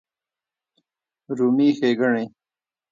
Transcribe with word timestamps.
رومي 1.37 1.67
ښېګڼې 1.77 2.25